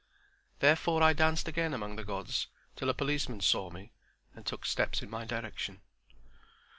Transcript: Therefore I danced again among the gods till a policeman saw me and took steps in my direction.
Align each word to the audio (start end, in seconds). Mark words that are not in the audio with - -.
Therefore 0.61 1.03
I 1.03 1.13
danced 1.13 1.47
again 1.47 1.75
among 1.75 1.95
the 1.95 2.03
gods 2.03 2.47
till 2.75 2.89
a 2.89 2.93
policeman 2.95 3.39
saw 3.41 3.69
me 3.69 3.91
and 4.33 4.47
took 4.47 4.65
steps 4.65 5.03
in 5.03 5.11
my 5.11 5.25
direction. 5.25 5.81